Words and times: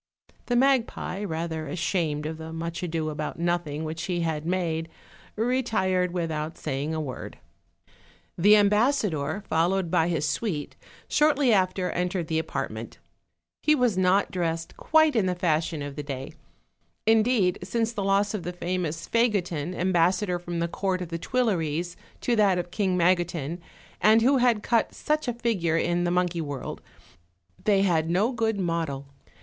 The 0.47 0.55
magpie, 0.55 1.23
rather 1.23 1.67
ashamed 1.67 2.25
of 2.25 2.39
the 2.39 2.51
much 2.51 2.81
ado 2.81 3.11
about 3.11 3.37
nothing 3.37 3.83
which 3.83 4.05
he 4.05 4.21
had 4.21 4.47
made, 4.47 4.89
retired 5.35 6.11
without 6.11 6.57
saying 6.57 6.95
a 6.95 6.99
word. 6.99 7.37
The 8.35 8.55
ambassador, 8.55 9.43
followed 9.47 9.91
by 9.91 10.07
his 10.07 10.27
suite, 10.27 10.75
shortly 11.07 11.53
after 11.53 11.91
entered 11.91 12.29
the 12.29 12.39
apartment. 12.39 12.97
He 13.61 13.75
was 13.75 13.95
not 13.95 14.31
dressed 14.31 14.75
quite 14.75 15.15
in 15.15 15.27
the 15.27 15.35
fashion 15.35 15.83
of 15.83 15.95
the 15.95 16.01
day: 16.01 16.33
indeed, 17.05 17.59
since 17.63 17.93
the 17.93 18.03
loss 18.03 18.33
of 18.33 18.41
the 18.41 18.53
famous 18.53 19.07
Fagotin, 19.07 19.75
ambassador 19.75 20.39
from 20.39 20.57
the 20.57 20.67
court 20.67 21.03
of 21.03 21.09
the 21.09 21.19
Tuileries 21.19 21.95
to 22.21 22.35
that 22.35 22.57
of 22.57 22.71
King 22.71 22.97
Magotin, 22.97 23.59
and 24.01 24.23
who 24.23 24.37
had 24.37 24.63
cut 24.63 24.95
such 24.95 25.27
a 25.27 25.33
figure 25.33 25.77
in 25.77 26.05
the 26.05 26.09
monkey 26.09 26.41
world, 26.41 26.81
they 27.65 27.83
had 27.83 28.05
had 28.05 28.09
no 28.09 28.31
good 28.31 28.59
model. 28.59 29.05